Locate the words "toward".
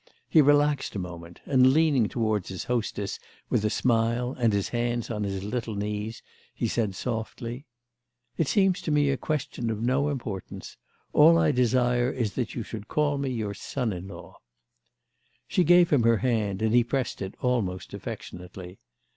2.09-2.47